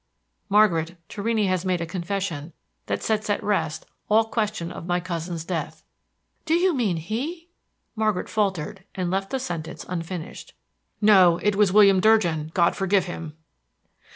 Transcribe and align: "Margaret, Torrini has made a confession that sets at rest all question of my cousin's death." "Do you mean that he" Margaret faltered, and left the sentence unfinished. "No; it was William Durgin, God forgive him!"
"Margaret, 0.49 0.95
Torrini 1.09 1.45
has 1.47 1.63
made 1.63 1.79
a 1.79 1.85
confession 1.85 2.53
that 2.87 3.03
sets 3.03 3.29
at 3.29 3.43
rest 3.43 3.85
all 4.09 4.23
question 4.25 4.71
of 4.71 4.87
my 4.87 4.99
cousin's 4.99 5.45
death." 5.45 5.83
"Do 6.43 6.55
you 6.55 6.73
mean 6.73 6.95
that 6.95 7.01
he" 7.01 7.49
Margaret 7.95 8.27
faltered, 8.27 8.83
and 8.95 9.11
left 9.11 9.29
the 9.29 9.37
sentence 9.39 9.85
unfinished. 9.87 10.55
"No; 11.01 11.37
it 11.43 11.55
was 11.55 11.71
William 11.71 11.99
Durgin, 11.99 12.49
God 12.55 12.75
forgive 12.75 13.05
him!" 13.05 13.37